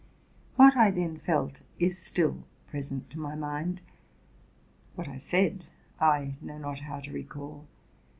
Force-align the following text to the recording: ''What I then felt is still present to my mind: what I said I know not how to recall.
''What 0.55 0.75
I 0.75 0.89
then 0.89 1.19
felt 1.19 1.61
is 1.77 1.99
still 1.99 2.43
present 2.65 3.11
to 3.11 3.19
my 3.19 3.35
mind: 3.35 3.81
what 4.95 5.07
I 5.07 5.19
said 5.19 5.65
I 5.99 6.37
know 6.41 6.57
not 6.57 6.79
how 6.79 7.01
to 7.01 7.11
recall. 7.11 7.67